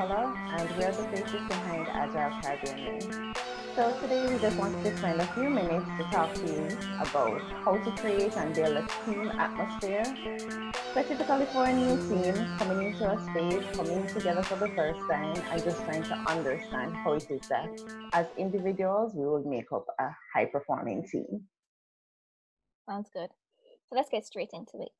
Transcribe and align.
And 0.00 0.70
we're 0.78 0.92
the 0.92 1.04
faces 1.12 1.46
behind 1.46 1.86
Agile 1.88 2.32
Caribbean 2.40 3.34
So 3.76 3.94
today 4.00 4.32
we 4.32 4.40
just 4.40 4.56
wanted 4.56 4.82
to 4.82 4.96
spend 4.96 5.20
a 5.20 5.26
few 5.34 5.50
minutes 5.50 5.84
to 5.98 6.04
talk 6.04 6.32
to 6.36 6.46
you 6.46 6.68
about 7.00 7.42
how 7.62 7.76
to 7.76 7.90
create 8.00 8.34
and 8.34 8.54
build 8.54 8.78
a 8.78 8.86
team 9.04 9.30
atmosphere, 9.36 10.02
specifically 10.92 11.44
for 11.52 11.66
a 11.66 11.72
new 11.74 11.98
team 12.08 12.34
coming 12.56 12.86
into 12.86 13.10
a 13.10 13.20
space, 13.28 13.76
coming 13.76 14.06
together 14.06 14.42
for 14.42 14.56
the 14.56 14.68
first 14.74 15.00
time, 15.00 15.36
and 15.36 15.62
just 15.62 15.84
trying 15.84 16.04
to 16.04 16.14
understand 16.30 16.96
how 16.96 17.12
it 17.12 17.30
is 17.30 17.46
that 17.48 17.68
as 18.14 18.24
individuals 18.38 19.12
we 19.14 19.26
will 19.26 19.44
make 19.44 19.70
up 19.70 19.84
a 19.98 20.08
high 20.32 20.46
performing 20.46 21.06
team. 21.06 21.42
Sounds 22.88 23.10
good. 23.12 23.28
So 23.90 23.96
let's 23.96 24.08
get 24.08 24.24
straight 24.24 24.50
into 24.54 24.80
it. 24.80 24.92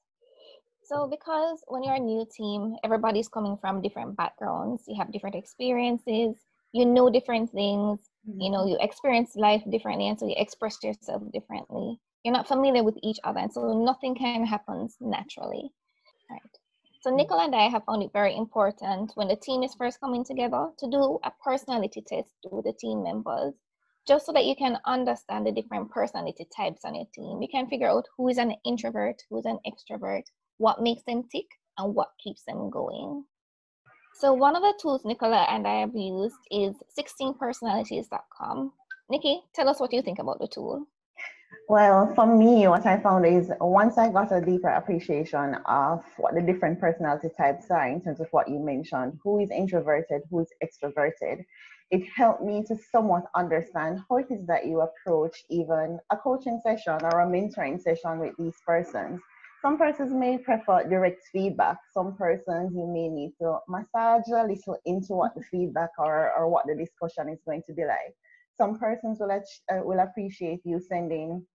So, 0.90 1.06
because 1.06 1.62
when 1.68 1.84
you're 1.84 1.94
a 1.94 2.00
new 2.00 2.26
team, 2.36 2.74
everybody's 2.82 3.28
coming 3.28 3.56
from 3.60 3.80
different 3.80 4.16
backgrounds, 4.16 4.82
you 4.88 4.96
have 4.96 5.12
different 5.12 5.36
experiences, 5.36 6.34
you 6.72 6.84
know 6.84 7.08
different 7.08 7.52
things, 7.52 8.00
mm-hmm. 8.28 8.40
you 8.40 8.50
know, 8.50 8.66
you 8.66 8.76
experience 8.80 9.36
life 9.36 9.62
differently, 9.70 10.08
and 10.08 10.18
so 10.18 10.26
you 10.26 10.34
express 10.36 10.82
yourself 10.82 11.22
differently. 11.32 11.96
You're 12.24 12.34
not 12.34 12.48
familiar 12.48 12.82
with 12.82 12.98
each 13.04 13.18
other, 13.22 13.38
and 13.38 13.52
so 13.52 13.72
nothing 13.72 14.16
can 14.16 14.44
happen 14.44 14.88
naturally. 15.00 15.70
Right. 16.28 16.40
So, 17.02 17.10
mm-hmm. 17.10 17.18
Nicola 17.18 17.44
and 17.44 17.54
I 17.54 17.68
have 17.68 17.84
found 17.84 18.02
it 18.02 18.10
very 18.12 18.34
important 18.34 19.12
when 19.14 19.28
the 19.28 19.36
team 19.36 19.62
is 19.62 19.76
first 19.76 20.00
coming 20.00 20.24
together 20.24 20.70
to 20.76 20.90
do 20.90 21.20
a 21.22 21.30
personality 21.44 22.02
test 22.04 22.34
with 22.50 22.64
the 22.64 22.72
team 22.72 23.04
members 23.04 23.54
just 24.08 24.26
so 24.26 24.32
that 24.32 24.44
you 24.44 24.56
can 24.56 24.76
understand 24.86 25.46
the 25.46 25.52
different 25.52 25.88
personality 25.92 26.48
types 26.56 26.84
on 26.84 26.96
your 26.96 27.06
team. 27.14 27.40
You 27.40 27.48
can 27.48 27.68
figure 27.68 27.88
out 27.88 28.08
who 28.16 28.26
is 28.26 28.38
an 28.38 28.56
introvert, 28.64 29.22
who's 29.30 29.44
an 29.44 29.60
extrovert, 29.64 30.24
what 30.60 30.82
makes 30.82 31.02
them 31.04 31.24
tick, 31.32 31.46
and 31.78 31.94
what 31.94 32.10
keeps 32.22 32.42
them 32.44 32.68
going. 32.68 33.24
So 34.14 34.34
one 34.34 34.54
of 34.54 34.62
the 34.62 34.74
tools 34.80 35.06
Nicola 35.06 35.46
and 35.48 35.66
I 35.66 35.80
have 35.80 35.94
used 35.94 36.36
is 36.50 36.74
16personalities.com. 36.98 38.72
Nikki, 39.08 39.40
tell 39.54 39.70
us 39.70 39.80
what 39.80 39.92
you 39.94 40.02
think 40.02 40.18
about 40.18 40.38
the 40.38 40.46
tool. 40.46 40.86
Well, 41.68 42.12
for 42.14 42.26
me, 42.26 42.68
what 42.68 42.84
I 42.84 43.00
found 43.00 43.24
is 43.24 43.50
once 43.58 43.96
I 43.96 44.12
got 44.12 44.32
a 44.32 44.40
deeper 44.40 44.68
appreciation 44.68 45.54
of 45.66 46.04
what 46.18 46.34
the 46.34 46.42
different 46.42 46.78
personality 46.78 47.28
types 47.38 47.70
are 47.70 47.88
in 47.88 48.02
terms 48.02 48.20
of 48.20 48.28
what 48.30 48.48
you 48.48 48.58
mentioned, 48.58 49.18
who 49.24 49.40
is 49.40 49.50
introverted, 49.50 50.22
who 50.30 50.40
is 50.40 50.52
extroverted, 50.62 51.42
it 51.90 52.02
helped 52.14 52.42
me 52.42 52.62
to 52.64 52.76
somewhat 52.92 53.24
understand 53.34 54.00
how 54.08 54.18
it 54.18 54.26
is 54.30 54.46
that 54.46 54.66
you 54.66 54.82
approach 54.82 55.42
even 55.48 55.98
a 56.10 56.16
coaching 56.18 56.60
session 56.62 56.98
or 57.02 57.20
a 57.20 57.26
mentoring 57.26 57.80
session 57.80 58.18
with 58.18 58.34
these 58.38 58.56
persons 58.66 59.20
some 59.62 59.76
persons 59.76 60.12
may 60.12 60.38
prefer 60.38 60.88
direct 60.88 61.22
feedback. 61.32 61.76
Some 61.92 62.16
persons 62.16 62.72
you 62.74 62.86
may 62.86 63.08
need 63.08 63.32
to 63.40 63.58
massage 63.68 64.28
a 64.28 64.46
little 64.46 64.78
into 64.86 65.14
what 65.14 65.34
the 65.34 65.42
feedback 65.50 65.90
or, 65.98 66.32
or 66.32 66.48
what 66.48 66.66
the 66.66 66.74
discussion 66.74 67.28
is 67.28 67.40
going 67.44 67.62
to 67.66 67.74
be 67.74 67.84
like. 67.84 68.14
Some 68.56 68.78
persons 68.78 69.18
will, 69.20 69.30
uh, 69.30 69.84
will 69.84 70.00
appreciate 70.00 70.60
you 70.64 70.80
sending 70.80 71.46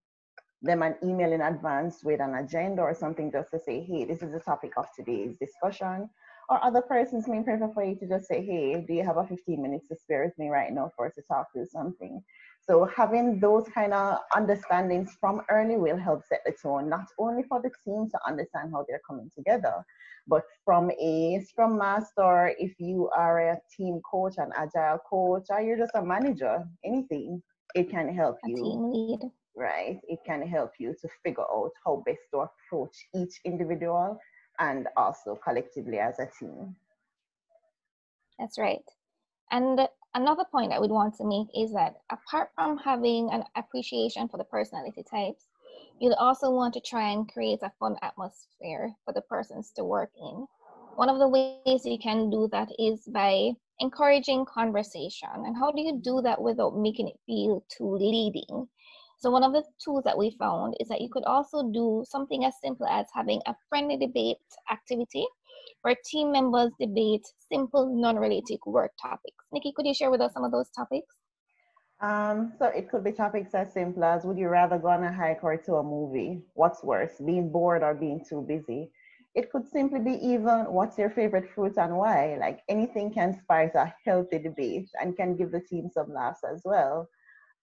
them 0.62 0.82
an 0.82 0.96
email 1.04 1.32
in 1.32 1.42
advance 1.42 2.04
with 2.04 2.22
an 2.22 2.36
agenda 2.36 2.82
or 2.82 2.94
something 2.94 3.32
just 3.32 3.52
to 3.52 3.60
say, 3.60 3.84
hey, 3.84 4.06
this 4.06 4.22
is 4.22 4.32
the 4.32 4.40
topic 4.40 4.72
of 4.78 4.86
today's 4.96 5.36
discussion. 5.38 6.10
Or 6.50 6.64
other 6.64 6.82
persons 6.82 7.28
may 7.28 7.42
prefer 7.42 7.72
for 7.74 7.84
you 7.84 7.96
to 7.96 8.08
just 8.08 8.28
say, 8.28 8.46
hey, 8.46 8.86
do 8.88 8.94
you 8.94 9.04
have 9.04 9.18
a 9.18 9.26
15 9.26 9.62
minutes 9.62 9.88
to 9.88 9.96
spare 9.96 10.26
with 10.26 10.38
me 10.38 10.50
right 10.50 10.72
now 10.72 10.92
for 10.96 11.08
us 11.08 11.16
to 11.16 11.24
talk 11.24 11.48
through 11.52 11.66
something? 11.66 12.24
So 12.68 12.90
having 12.96 13.40
those 13.40 13.68
kind 13.74 13.94
of 13.94 14.20
understandings 14.36 15.12
from 15.20 15.42
early 15.52 15.78
will 15.78 15.98
help 15.98 16.24
set 16.26 16.42
the 16.46 16.52
tone, 16.52 16.90
not 16.90 17.06
only 17.20 17.44
for 17.44 17.62
the 17.62 17.70
team 17.84 18.10
to 18.10 18.20
understand 18.28 18.72
how 18.72 18.86
they're 18.88 19.02
coming 19.08 19.30
together, 19.36 19.86
but 20.28 20.44
from 20.64 20.90
a 21.00 21.40
scrum 21.48 21.78
master, 21.78 22.56
if 22.58 22.74
you 22.80 23.10
are 23.16 23.52
a 23.52 23.62
team 23.76 24.02
coach, 24.10 24.36
an 24.38 24.52
agile 24.56 25.00
coach, 25.08 25.46
or 25.50 25.62
you're 25.62 25.78
just 25.78 25.94
a 25.94 26.04
manager, 26.04 26.64
anything, 26.84 27.44
it 27.76 27.90
can 27.90 28.12
help 28.14 28.38
a 28.44 28.48
you. 28.48 28.56
Team 28.56 28.92
lead. 28.92 29.32
Right. 29.56 30.00
It 30.08 30.20
can 30.26 30.42
help 30.42 30.72
you 30.80 30.96
to 31.02 31.08
figure 31.24 31.44
out 31.44 31.72
how 31.86 32.04
best 32.06 32.22
to 32.34 32.48
approach 32.50 32.96
each 33.14 33.40
individual 33.46 34.20
and 34.60 34.88
also 34.98 35.36
collectively 35.36 36.00
as 36.00 36.18
a 36.20 36.28
team. 36.40 36.76
That's 38.40 38.58
right. 38.58 38.84
And 39.52 39.88
another 40.16 40.46
point 40.52 40.74
I 40.74 40.80
would 40.80 40.92
want 40.92 41.16
to 41.16 41.26
make 41.26 41.50
is 41.56 41.74
that 41.74 42.02
apart 42.12 42.52
from 42.56 42.78
having 42.80 43.30
an 43.32 43.46
appreciation 43.56 44.28
for 44.30 44.38
the 44.38 44.46
personality 44.46 45.04
types, 45.04 45.46
you'd 46.00 46.16
also 46.16 46.52
want 46.52 46.74
to 46.76 46.82
try 46.82 47.12
and 47.12 47.32
create 47.32 47.62
a 47.64 47.72
fun 47.80 47.98
atmosphere 48.02 48.96
for 49.06 49.14
the 49.14 49.22
persons 49.22 49.72
to 49.74 49.86
work 49.86 50.12
in. 50.20 50.48
One 50.96 51.10
of 51.10 51.20
the 51.20 51.30
ways 51.30 51.64
you 51.64 51.76
can 51.76 52.30
do 52.30 52.48
that 52.52 52.70
is 52.80 53.08
by 53.08 53.34
encouraging 53.80 54.46
conversation. 54.46 55.30
And 55.32 55.58
how 55.58 55.72
do 55.72 55.82
you 55.82 56.00
do 56.00 56.22
that 56.22 56.42
without 56.42 56.76
making 56.78 57.08
it 57.10 57.20
feel 57.26 57.64
too 57.70 57.96
leading? 57.96 58.70
So, 59.18 59.32
one 59.32 59.44
of 59.44 59.54
the 59.54 59.64
tools 59.84 60.04
that 60.04 60.18
we 60.18 60.32
found 60.32 60.76
is 60.80 60.88
that 60.90 61.02
you 61.02 61.10
could 61.10 61.24
also 61.24 61.64
do 61.72 62.04
something 62.08 62.46
as 62.46 62.54
simple 62.62 62.86
as 62.86 63.08
having 63.14 63.42
a 63.46 63.56
friendly 63.70 63.98
debate 63.98 64.38
activity 64.72 65.26
where 65.82 65.96
team 66.06 66.32
members 66.32 66.72
debate 66.80 67.26
simple, 67.52 67.96
non 67.96 68.18
related 68.18 68.60
work 68.66 68.92
topics. 69.02 69.46
Nikki, 69.52 69.72
could 69.76 69.86
you 69.86 69.94
share 69.94 70.12
with 70.12 70.22
us 70.22 70.34
some 70.34 70.44
of 70.44 70.52
those 70.52 70.70
topics? 70.70 71.16
Um, 72.02 72.54
so 72.60 72.66
it 72.66 72.90
could 72.90 73.04
be 73.04 73.12
topics 73.12 73.54
as 73.54 73.72
simple 73.72 74.04
as 74.04 74.26
would 74.26 74.38
you 74.38 74.50
rather 74.50 74.78
go 74.78 74.90
on 74.90 75.04
a 75.04 75.14
hike 75.14 75.44
or 75.44 75.56
to 75.58 75.76
a 75.76 75.84
movie? 75.84 76.42
What's 76.54 76.84
worse, 76.84 77.20
being 77.26 77.52
bored 77.52 77.84
or 77.84 77.94
being 77.94 78.24
too 78.28 78.42
busy? 78.42 78.92
It 79.34 79.52
could 79.52 79.68
simply 79.68 80.00
be 80.00 80.14
even 80.26 80.66
what's 80.72 80.98
your 80.98 81.10
favorite 81.10 81.50
fruit 81.50 81.78
and 81.78 81.98
why? 81.98 82.38
Like 82.40 82.62
anything 82.68 83.14
can 83.14 83.38
spice 83.40 83.76
a 83.76 83.94
healthy 84.04 84.40
debate 84.40 84.90
and 85.02 85.16
can 85.16 85.36
give 85.36 85.52
the 85.52 85.62
team 85.62 85.90
some 85.90 86.14
laughs 86.14 86.42
as 86.44 86.62
well. 86.66 87.08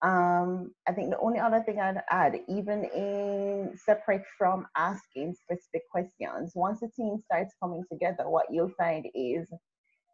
Um, 0.03 0.73
I 0.89 0.93
think 0.93 1.11
the 1.11 1.19
only 1.21 1.39
other 1.39 1.63
thing 1.63 1.79
I'd 1.79 2.03
add, 2.11 2.41
even 2.49 2.85
in 2.87 3.77
separate 3.77 4.25
from 4.37 4.67
asking 4.77 5.35
specific 5.35 5.89
questions, 5.91 6.53
once 6.57 6.81
the 6.81 6.89
team 6.89 7.19
starts 7.25 7.55
coming 7.63 7.85
together, 7.91 8.29
what 8.29 8.47
you'll 8.51 8.73
find 8.77 9.07
is 9.15 9.47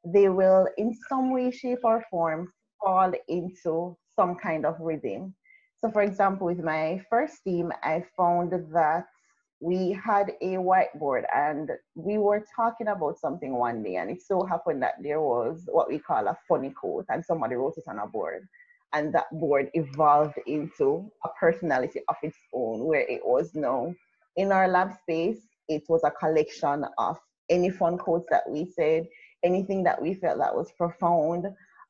they 0.05 0.29
will, 0.29 0.69
in 0.77 0.95
some 1.09 1.33
way, 1.33 1.51
shape, 1.51 1.81
or 1.85 2.05
form, 2.11 2.53
fall 2.85 3.13
into 3.29 3.97
some 4.15 4.37
kind 4.37 4.67
of 4.67 4.77
rhythm. 4.79 5.35
So, 5.79 5.91
for 5.91 6.03
example, 6.03 6.49
with 6.49 6.63
my 6.63 7.03
first 7.09 7.43
team, 7.45 7.73
I 7.83 8.05
found 8.15 8.53
that 8.75 9.07
we 9.61 9.93
had 9.93 10.33
a 10.43 10.57
whiteboard 10.57 11.25
and 11.35 11.71
we 11.95 12.19
were 12.19 12.45
talking 12.55 12.89
about 12.89 13.19
something 13.19 13.55
one 13.55 13.83
day, 13.83 13.97
and 13.97 14.11
it 14.11 14.21
so 14.21 14.45
happened 14.45 14.83
that 14.83 14.95
there 15.03 15.23
was 15.23 15.63
what 15.67 15.89
we 15.89 15.99
call 15.99 16.29
a 16.29 16.37
funny 16.47 16.71
quote, 16.71 17.07
and 17.09 17.25
somebody 17.25 17.55
wrote 17.55 17.79
it 17.79 17.85
on 17.89 17.99
a 18.01 18.07
board 18.07 18.47
and 18.93 19.15
that 19.15 19.27
board 19.33 19.71
evolved 19.75 20.39
into 20.47 21.11
a 21.25 21.29
personality 21.41 22.01
of 22.09 22.17
its 22.23 22.37
own 22.55 22.85
where 22.85 23.07
it 23.09 23.21
was 23.25 23.55
now 23.55 23.95
in 24.37 24.53
our 24.53 24.69
lab 24.69 24.93
space 25.03 25.41
it 25.69 25.83
was 25.89 26.03
a 26.05 26.11
collection 26.11 26.85
of 26.97 27.19
any 27.51 27.71
fun 27.71 27.99
quotes 27.99 28.27
that 28.31 28.49
we 28.49 28.65
said 28.65 29.07
anything 29.43 29.83
that 29.85 30.01
we 30.01 30.15
felt 30.15 30.39
that 30.39 30.55
was 30.55 30.73
profound 30.77 31.47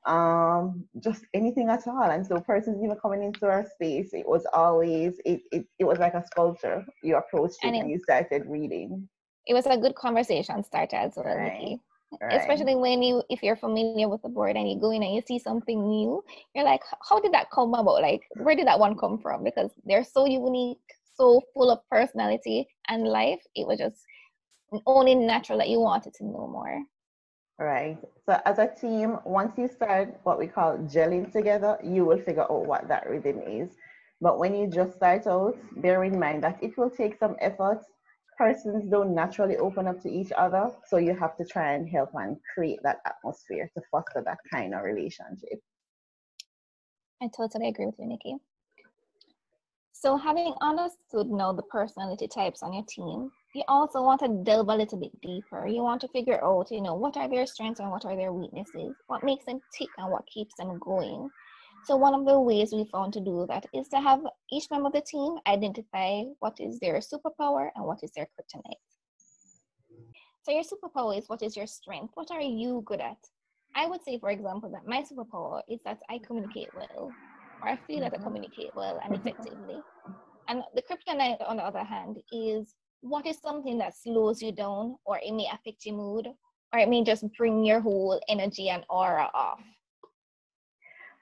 um 0.06 0.84
just 1.02 1.24
anything 1.34 1.68
at 1.68 1.86
all. 1.86 2.10
And 2.10 2.26
so 2.26 2.40
persons 2.40 2.82
even 2.82 2.96
coming 2.96 3.22
into 3.22 3.46
our 3.46 3.66
space 3.66 4.10
it 4.12 4.26
was 4.28 4.46
always 4.52 5.20
it 5.24 5.40
it, 5.52 5.66
it 5.78 5.84
was 5.84 5.98
like 5.98 6.14
a 6.14 6.24
sculpture 6.24 6.84
you 7.02 7.16
approached 7.16 7.58
it 7.62 7.68
and, 7.68 7.76
it, 7.76 7.78
and 7.80 7.90
you 7.90 7.98
started 7.98 8.44
reading. 8.46 9.08
It 9.46 9.54
was 9.54 9.66
a 9.66 9.76
good 9.76 9.94
conversation 9.94 10.62
starter 10.62 10.96
as 10.96 11.14
well 11.16 11.36
right. 11.36 11.78
Right. 12.20 12.40
Especially 12.40 12.74
when 12.74 13.02
you, 13.02 13.22
if 13.28 13.42
you're 13.42 13.56
familiar 13.56 14.08
with 14.08 14.22
the 14.22 14.28
board 14.28 14.56
and 14.56 14.68
you 14.70 14.80
go 14.80 14.90
in 14.90 15.02
and 15.02 15.14
you 15.14 15.22
see 15.26 15.38
something 15.38 15.86
new, 15.86 16.24
you're 16.54 16.64
like, 16.64 16.80
how 17.08 17.20
did 17.20 17.32
that 17.32 17.50
come 17.50 17.74
about? 17.74 18.00
Like, 18.02 18.22
where 18.36 18.56
did 18.56 18.66
that 18.66 18.78
one 18.78 18.96
come 18.96 19.18
from? 19.18 19.44
Because 19.44 19.70
they're 19.84 20.04
so 20.04 20.24
unique, 20.26 20.78
so 21.14 21.42
full 21.52 21.70
of 21.70 21.80
personality 21.90 22.66
and 22.88 23.06
life. 23.06 23.40
It 23.54 23.66
was 23.66 23.78
just 23.78 24.06
only 24.86 25.14
natural 25.14 25.58
that 25.58 25.68
you 25.68 25.80
wanted 25.80 26.14
to 26.14 26.24
know 26.24 26.48
more. 26.48 26.82
Right. 27.58 27.98
So 28.24 28.40
as 28.44 28.58
a 28.58 28.68
team, 28.68 29.18
once 29.24 29.58
you 29.58 29.68
start 29.68 30.18
what 30.22 30.38
we 30.38 30.46
call 30.46 30.78
gelling 30.78 31.32
together, 31.32 31.78
you 31.82 32.04
will 32.04 32.20
figure 32.20 32.42
out 32.42 32.66
what 32.66 32.88
that 32.88 33.08
rhythm 33.08 33.40
is. 33.46 33.70
But 34.20 34.38
when 34.38 34.54
you 34.54 34.66
just 34.68 34.94
start 34.94 35.26
out, 35.26 35.56
bear 35.76 36.04
in 36.04 36.18
mind 36.18 36.42
that 36.44 36.62
it 36.62 36.78
will 36.78 36.90
take 36.90 37.18
some 37.18 37.36
effort 37.40 37.84
persons 38.38 38.88
don't 38.88 39.14
naturally 39.14 39.56
open 39.56 39.86
up 39.88 40.00
to 40.02 40.08
each 40.08 40.32
other. 40.38 40.70
So 40.86 40.96
you 40.96 41.14
have 41.14 41.36
to 41.36 41.44
try 41.44 41.72
and 41.72 41.88
help 41.88 42.10
and 42.14 42.36
create 42.54 42.78
that 42.84 43.00
atmosphere 43.04 43.70
to 43.74 43.82
foster 43.90 44.22
that 44.24 44.38
kind 44.50 44.74
of 44.74 44.84
relationship. 44.84 45.60
I 47.20 47.28
totally 47.36 47.68
agree 47.68 47.86
with 47.86 47.98
you, 47.98 48.06
Nikki. 48.06 48.36
So 49.92 50.16
having 50.16 50.54
understood 50.60 51.28
now 51.28 51.52
the 51.52 51.64
personality 51.64 52.28
types 52.28 52.62
on 52.62 52.72
your 52.72 52.84
team, 52.88 53.32
you 53.52 53.64
also 53.66 54.00
want 54.00 54.20
to 54.20 54.28
delve 54.44 54.68
a 54.68 54.76
little 54.76 55.00
bit 55.00 55.20
deeper. 55.20 55.66
You 55.66 55.82
want 55.82 56.00
to 56.02 56.08
figure 56.08 56.42
out, 56.44 56.70
you 56.70 56.80
know, 56.80 56.94
what 56.94 57.16
are 57.16 57.28
their 57.28 57.46
strengths 57.46 57.80
and 57.80 57.90
what 57.90 58.04
are 58.04 58.14
their 58.14 58.32
weaknesses? 58.32 58.94
What 59.08 59.24
makes 59.24 59.44
them 59.44 59.58
tick 59.76 59.88
and 59.98 60.12
what 60.12 60.24
keeps 60.32 60.54
them 60.56 60.78
going? 60.78 61.28
So 61.84 61.96
one 61.96 62.14
of 62.14 62.26
the 62.26 62.38
ways 62.38 62.72
we 62.72 62.84
found 62.92 63.12
to 63.14 63.20
do 63.20 63.46
that 63.48 63.66
is 63.72 63.88
to 63.88 64.00
have 64.00 64.20
each 64.52 64.70
member 64.70 64.88
of 64.88 64.92
the 64.92 65.00
team 65.00 65.36
identify 65.46 66.22
what 66.40 66.58
is 66.60 66.78
their 66.80 67.00
superpower 67.00 67.70
and 67.74 67.84
what 67.84 68.00
is 68.02 68.10
their 68.14 68.26
kryptonite. 68.26 68.74
So 70.42 70.52
your 70.52 70.64
superpower 70.64 71.16
is 71.16 71.28
what 71.28 71.42
is 71.42 71.56
your 71.56 71.66
strength? 71.66 72.12
What 72.14 72.30
are 72.30 72.40
you 72.40 72.82
good 72.86 73.00
at? 73.00 73.18
I 73.74 73.86
would 73.86 74.02
say, 74.02 74.18
for 74.18 74.30
example, 74.30 74.70
that 74.70 74.86
my 74.86 75.02
superpower 75.02 75.62
is 75.68 75.80
that 75.84 76.00
I 76.08 76.18
communicate 76.26 76.68
well, 76.74 77.12
or 77.62 77.68
I 77.68 77.76
feel 77.86 78.00
that 78.00 78.12
I 78.12 78.16
mm-hmm. 78.16 78.24
communicate 78.24 78.74
well 78.74 78.98
and 79.04 79.14
effectively. 79.14 79.80
And 80.48 80.62
the 80.74 80.82
kryptonite, 80.82 81.46
on 81.46 81.58
the 81.58 81.62
other 81.62 81.84
hand, 81.84 82.18
is 82.32 82.74
what 83.02 83.26
is 83.26 83.38
something 83.38 83.78
that 83.78 83.96
slows 83.96 84.42
you 84.42 84.52
down, 84.52 84.96
or 85.04 85.20
it 85.22 85.32
may 85.32 85.46
affect 85.52 85.84
your 85.84 85.96
mood, 85.96 86.28
or 86.72 86.78
it 86.78 86.88
may 86.88 87.04
just 87.04 87.24
bring 87.36 87.64
your 87.64 87.80
whole 87.80 88.20
energy 88.28 88.70
and 88.70 88.84
aura 88.88 89.30
off. 89.34 89.60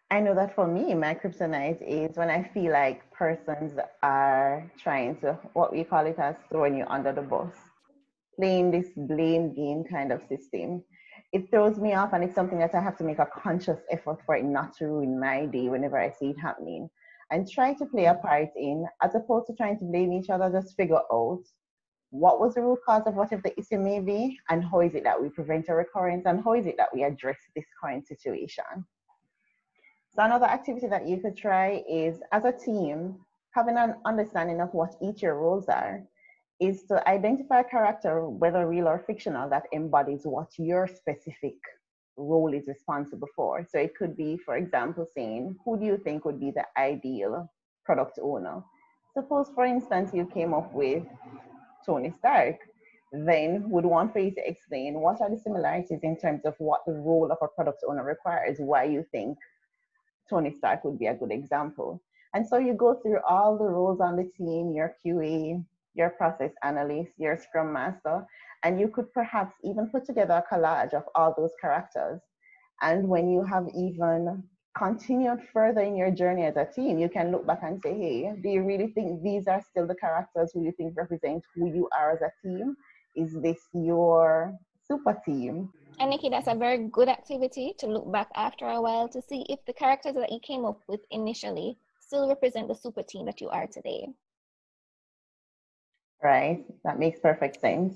I 0.08 0.20
know 0.20 0.37
that 0.37 0.55
for 0.55 0.69
me, 0.69 0.94
my 0.94 1.14
kryptonite 1.14 1.82
is 1.82 2.17
when 2.17 2.31
I 2.31 2.44
feel 2.55 2.73
like 2.73 3.11
persons 3.11 3.76
are 4.05 4.70
trying 4.79 5.17
to, 5.17 5.37
what 5.55 5.73
we 5.73 5.82
call 5.82 6.06
it 6.06 6.17
as 6.19 6.37
throwing 6.49 6.76
you 6.79 6.85
under 6.87 7.12
the 7.12 7.23
bus, 7.23 7.53
playing 8.38 8.70
this 8.70 8.87
blame 8.97 9.53
game 9.53 9.82
kind 9.82 10.12
of 10.12 10.23
system. 10.29 10.85
It 11.32 11.50
throws 11.50 11.81
me 11.81 11.94
off, 11.94 12.12
and 12.12 12.23
it's 12.23 12.37
something 12.37 12.61
that 12.61 12.73
I 12.73 12.81
have 12.81 12.97
to 12.99 13.05
make 13.05 13.19
a 13.19 13.26
conscious 13.26 13.81
effort 13.91 14.20
for 14.25 14.37
it 14.37 14.44
not 14.44 14.76
to 14.76 14.87
ruin 14.87 15.19
my 15.19 15.47
day 15.47 15.69
whenever 15.69 15.99
I 15.99 16.12
see 16.12 16.26
it 16.26 16.38
happening. 16.38 16.88
And 17.32 17.50
try 17.50 17.75
to 17.75 17.87
play 17.87 18.05
a 18.05 18.14
part 18.14 18.50
in, 18.55 18.87
as 19.03 19.17
opposed 19.17 19.49
to 19.49 19.55
trying 19.55 19.79
to 19.81 19.85
blame 19.85 20.12
each 20.12 20.31
other, 20.31 20.49
just 20.53 20.76
figure 20.76 21.00
out 21.12 21.43
what 22.11 22.38
was 22.38 22.55
the 22.55 22.62
root 22.62 22.79
cause 22.87 23.03
of 23.06 23.14
whatever 23.14 23.43
the 23.43 23.58
issue 23.58 23.79
may 23.79 23.99
be, 23.99 24.38
and 24.50 24.62
how 24.62 24.82
is 24.82 24.94
it 24.94 25.03
that 25.03 25.20
we 25.20 25.31
prevent 25.31 25.69
a 25.69 25.75
recurrence, 25.75 26.26
and 26.26 26.44
how 26.44 26.53
is 26.55 26.64
it 26.64 26.76
that 26.76 26.94
we 26.94 27.03
address 27.03 27.38
this 27.56 27.67
current 27.82 28.06
situation. 28.06 28.87
So 30.16 30.22
another 30.22 30.46
activity 30.46 30.86
that 30.86 31.06
you 31.06 31.18
could 31.18 31.36
try 31.36 31.84
is 31.86 32.20
as 32.32 32.46
a 32.46 32.52
team, 32.52 33.16
having 33.50 33.76
an 33.76 33.96
understanding 34.06 34.62
of 34.62 34.72
what 34.72 34.94
each 35.02 35.20
your 35.20 35.34
roles 35.34 35.68
are, 35.68 36.02
is 36.58 36.84
to 36.84 37.06
identify 37.06 37.60
a 37.60 37.64
character, 37.64 38.26
whether 38.26 38.66
real 38.66 38.88
or 38.88 39.04
fictional, 39.06 39.50
that 39.50 39.64
embodies 39.74 40.22
what 40.24 40.48
your 40.56 40.86
specific 40.88 41.56
role 42.16 42.54
is 42.54 42.66
responsible 42.66 43.28
for. 43.36 43.66
So 43.70 43.78
it 43.78 43.94
could 43.94 44.16
be, 44.16 44.38
for 44.38 44.56
example, 44.56 45.06
saying, 45.14 45.54
who 45.62 45.78
do 45.78 45.84
you 45.84 45.98
think 45.98 46.24
would 46.24 46.40
be 46.40 46.50
the 46.50 46.64
ideal 46.78 47.52
product 47.84 48.19
owner? 48.22 48.62
Suppose, 49.12 49.50
for 49.54 49.66
instance, 49.66 50.12
you 50.14 50.24
came 50.32 50.54
up 50.54 50.72
with 50.72 51.04
Tony 51.84 52.10
Stark, 52.10 52.56
then 53.12 53.69
would 53.69 53.84
want 53.84 54.14
for 54.14 54.20
you 54.20 54.30
to 54.30 54.48
explain 54.48 54.94
what 54.94 55.20
are 55.20 55.28
the 55.28 55.38
similarities 55.38 56.00
in 56.02 56.16
terms 56.16 56.46
of 56.46 56.54
what 56.56 56.80
the 56.86 56.94
role 56.94 57.30
of 57.30 57.36
a 57.42 57.48
product 57.48 57.84
owner 57.86 58.02
requires, 58.02 58.56
why 58.60 58.84
you 58.84 59.04
think 59.12 59.36
Tony 60.28 60.52
Stark 60.58 60.84
would 60.84 60.99
be 60.99 61.06
a 61.06 61.14
good 61.14 61.32
example. 61.32 62.02
And 62.34 62.46
so 62.46 62.58
you 62.58 62.75
go 62.75 62.94
through 62.94 63.20
all 63.28 63.56
the 63.56 63.64
roles 63.64 64.00
on 64.00 64.17
the 64.17 64.31
team, 64.37 64.73
your 64.75 64.94
QA, 65.05 65.64
your 65.94 66.11
process 66.11 66.52
analyst, 66.62 67.12
your 67.19 67.37
scrum 67.38 67.73
master, 67.73 68.26
and 68.62 68.78
you 68.78 68.88
could 68.88 69.12
perhaps 69.12 69.55
even 69.64 69.88
put 69.88 70.05
together 70.05 70.34
a 70.34 70.55
collage 70.55 70.93
of 70.93 71.05
all 71.14 71.34
those 71.37 71.52
characters. 71.61 72.20
And 72.82 73.08
when 73.08 73.31
you 73.31 73.43
have 73.44 73.69
even 73.75 74.43
continued 74.76 75.40
further 75.52 75.81
in 75.81 75.96
your 75.96 76.11
journey 76.11 76.44
as 76.44 76.56
a 76.56 76.67
team, 76.67 76.99
you 76.99 77.08
can 77.08 77.32
look 77.32 77.46
back 77.46 77.61
and 77.62 77.81
say, 77.82 77.94
hey, 77.94 78.32
do 78.43 78.49
you 78.49 78.62
really 78.62 78.88
think 78.88 79.22
these 79.22 79.49
are 79.49 79.62
still 79.62 79.87
the 79.87 79.94
characters 79.94 80.50
who 80.52 80.62
you 80.62 80.72
think 80.72 80.96
represent 80.96 81.43
who 81.55 81.67
you 81.67 81.88
are 81.99 82.12
as 82.12 82.20
a 82.20 82.31
team? 82.43 82.76
Is 83.14 83.40
this 83.40 83.58
your 83.72 84.55
super 84.87 85.19
team? 85.25 85.70
And 85.98 86.10
Nikki, 86.10 86.28
that's 86.28 86.48
a 86.48 86.54
very 86.54 86.88
good 86.88 87.08
activity 87.08 87.75
to 87.78 87.87
look 87.87 88.10
back 88.12 88.28
after 88.34 88.66
a 88.66 88.81
while 88.81 89.08
to 89.08 89.22
see 89.22 89.46
if 89.48 89.64
the 89.66 89.72
characters 89.72 90.14
that 90.14 90.31
you 90.31 90.40
came 90.40 90.64
up 90.64 90.81
with 90.88 91.00
initially 91.10 91.78
still 92.00 92.28
represent 92.28 92.69
the 92.69 92.75
super 92.75 93.02
team 93.02 93.25
that 93.26 93.40
you 93.40 93.48
are 93.48 93.66
today. 93.66 94.08
Right, 96.22 96.64
that 96.84 96.98
makes 96.98 97.19
perfect 97.20 97.60
sense. 97.60 97.94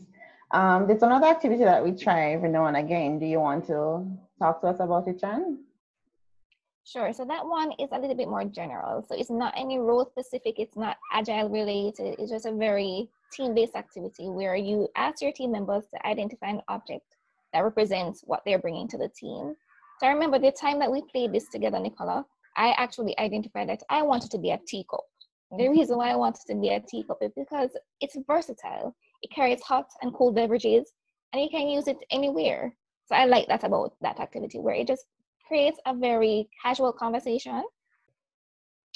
Um, 0.53 0.87
there's 0.87 1.03
another 1.03 1.27
activity 1.27 1.65
that 1.65 1.85
we 1.85 1.93
try 1.93 2.33
every 2.33 2.49
now 2.49 2.67
and 2.67 2.77
again. 2.77 3.19
Do 3.19 3.27
you 3.27 3.39
want 3.39 3.67
to 3.67 4.07
talk 4.39 4.63
to 4.63 4.69
us 4.69 4.81
about 4.81 5.07
it, 5.07 5.21
Jan? 5.21 5.59
Sure. 6.85 7.13
So 7.13 7.25
that 7.27 7.47
one 7.47 7.73
is 7.79 7.91
a 7.93 7.99
little 7.99 8.17
bit 8.17 8.29
more 8.29 8.45
general. 8.45 9.05
So 9.09 9.15
it's 9.15 9.31
not 9.31 9.55
any 9.57 9.79
role 9.79 10.07
specific. 10.11 10.59
It's 10.59 10.77
not 10.77 10.97
agile 11.13 11.49
related. 11.49 12.17
It's 12.19 12.33
just 12.33 12.47
a 12.47 12.53
very 12.53 13.09
team-based 13.33 13.77
activity 13.77 14.29
where 14.29 14.57
you 14.57 14.89
ask 14.97 15.23
your 15.23 15.31
team 15.31 15.53
members 15.53 15.85
to 15.93 16.07
identify 16.07 16.49
an 16.49 16.63
object 16.67 17.17
that 17.53 17.65
represents 17.65 18.23
what 18.25 18.43
they're 18.45 18.59
bringing 18.59 18.89
to 18.89 18.99
the 18.99 19.09
team. 19.09 19.55
So 19.99 20.07
I 20.07 20.11
remember 20.11 20.39
the 20.39 20.53
time 20.53 20.79
that 20.79 20.91
we 20.91 21.03
played 21.13 21.33
this 21.33 21.49
together, 21.49 21.79
Nicola, 21.79 22.25
I 22.57 22.75
actually 22.79 23.19
identified 23.19 23.69
that 23.69 23.83
I 23.91 24.03
wanted 24.03 24.31
to 24.33 24.39
be 24.39 24.51
a 24.51 24.61
teacup. 24.67 25.05
The 25.51 25.65
mm-hmm. 25.65 25.73
reason 25.73 25.97
why 25.97 26.11
I 26.11 26.17
wanted 26.17 26.43
to 26.47 26.55
be 26.55 26.69
a 26.69 26.81
teacup 26.81 27.19
is 27.23 27.33
because 27.37 27.71
it's 28.01 28.17
versatile. 28.27 28.95
It 29.23 29.31
carries 29.31 29.61
hot 29.63 29.87
and 30.01 30.15
cold 30.15 30.37
beverages, 30.37 30.93
and 31.33 31.43
you 31.43 31.49
can 31.51 31.69
use 31.69 31.89
it 31.89 31.99
anywhere. 32.11 32.75
So 33.07 33.17
I 33.17 33.25
like 33.25 33.49
that 33.49 33.65
about 33.65 33.95
that 34.01 34.21
activity 34.21 34.59
where 34.59 34.75
it 34.75 34.87
just 34.87 35.05
creates 35.47 35.79
a 35.87 35.95
very 35.95 36.49
casual 36.63 36.93
conversation. 36.93 37.65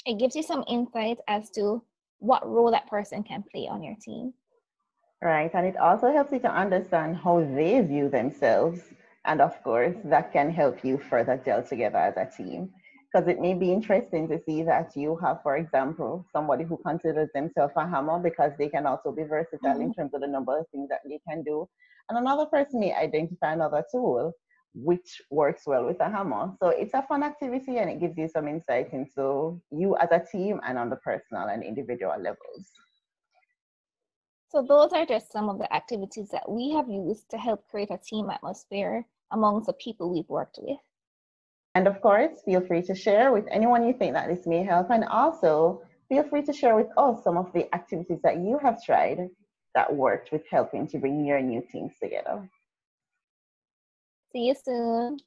It 0.05 0.19
gives 0.19 0.35
you 0.35 0.43
some 0.43 0.63
insight 0.69 1.17
as 1.27 1.49
to 1.51 1.83
what 2.19 2.47
role 2.47 2.71
that 2.71 2.87
person 2.87 3.23
can 3.23 3.43
play 3.51 3.67
on 3.67 3.83
your 3.83 3.95
team. 4.01 4.33
Right. 5.25 5.49
And 5.55 5.65
it 5.65 5.75
also 5.77 6.11
helps 6.11 6.31
you 6.31 6.39
to 6.41 6.51
understand 6.51 7.17
how 7.17 7.39
they 7.39 7.81
view 7.81 8.09
themselves. 8.09 8.79
And 9.25 9.41
of 9.41 9.59
course, 9.63 9.95
that 10.03 10.31
can 10.31 10.51
help 10.51 10.85
you 10.85 10.99
further 10.99 11.41
gel 11.43 11.63
together 11.63 11.97
as 11.97 12.15
a 12.15 12.29
team. 12.37 12.69
Because 13.11 13.27
it 13.27 13.41
may 13.41 13.55
be 13.55 13.73
interesting 13.73 14.27
to 14.27 14.39
see 14.45 14.61
that 14.61 14.95
you 14.95 15.17
have, 15.23 15.41
for 15.41 15.57
example, 15.57 16.27
somebody 16.31 16.63
who 16.63 16.77
considers 16.85 17.29
themselves 17.33 17.73
a 17.75 17.87
hammer 17.87 18.19
because 18.19 18.51
they 18.59 18.69
can 18.69 18.85
also 18.85 19.11
be 19.11 19.23
versatile 19.23 19.71
mm-hmm. 19.71 19.81
in 19.81 19.93
terms 19.95 20.13
of 20.13 20.21
the 20.21 20.27
number 20.27 20.59
of 20.59 20.67
things 20.71 20.89
that 20.89 21.01
they 21.09 21.19
can 21.27 21.41
do. 21.41 21.67
And 22.07 22.19
another 22.19 22.45
person 22.45 22.79
may 22.79 22.93
identify 22.93 23.53
another 23.53 23.83
tool 23.91 24.31
which 24.75 25.23
works 25.31 25.63
well 25.65 25.85
with 25.85 25.99
a 26.01 26.09
hammer. 26.11 26.53
So 26.61 26.69
it's 26.69 26.93
a 26.93 27.01
fun 27.01 27.23
activity 27.23 27.77
and 27.77 27.89
it 27.89 27.99
gives 27.99 28.15
you 28.15 28.27
some 28.27 28.47
insight 28.47 28.93
into 28.93 29.59
you 29.71 29.97
as 29.97 30.09
a 30.11 30.21
team 30.31 30.61
and 30.67 30.77
on 30.77 30.91
the 30.91 30.97
personal 30.97 31.47
and 31.47 31.63
individual 31.63 32.15
levels. 32.15 32.69
So 34.49 34.61
those 34.61 34.93
are 34.93 35.05
just 35.05 35.31
some 35.31 35.49
of 35.49 35.57
the 35.57 35.73
activities 35.73 36.29
that 36.29 36.49
we 36.49 36.71
have 36.71 36.89
used 36.89 37.29
to 37.31 37.37
help 37.37 37.67
create 37.69 37.91
a 37.91 37.97
team 37.97 38.29
atmosphere 38.29 39.05
amongst 39.31 39.67
the 39.67 39.73
people 39.73 40.13
we've 40.13 40.29
worked 40.29 40.59
with. 40.61 40.77
And 41.73 41.87
of 41.87 41.99
course, 41.99 42.41
feel 42.45 42.61
free 42.61 42.81
to 42.83 42.95
share 42.95 43.33
with 43.33 43.45
anyone 43.51 43.85
you 43.85 43.93
think 43.93 44.13
that 44.13 44.29
this 44.29 44.47
may 44.47 44.63
help. 44.63 44.91
And 44.91 45.03
also 45.05 45.81
feel 46.07 46.23
free 46.23 46.41
to 46.43 46.53
share 46.53 46.75
with 46.75 46.87
us 46.97 47.23
some 47.23 47.37
of 47.37 47.51
the 47.53 47.73
activities 47.75 48.19
that 48.23 48.37
you 48.37 48.57
have 48.61 48.81
tried 48.83 49.29
that 49.73 49.93
worked 49.93 50.31
with 50.31 50.43
helping 50.49 50.87
to 50.87 50.97
bring 50.97 51.25
your 51.25 51.41
new 51.41 51.61
teams 51.69 51.91
together. 52.01 52.49
See 54.31 54.45
you 54.47 54.55
soon. 54.55 55.17